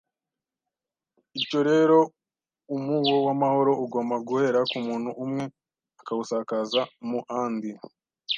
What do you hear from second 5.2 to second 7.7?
uwe akawusakaza mu and